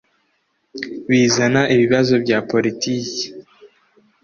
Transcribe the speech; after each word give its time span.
bizana 1.09 1.61
ibibazo 1.75 2.13
bya 2.23 2.37
politiki 2.51 3.23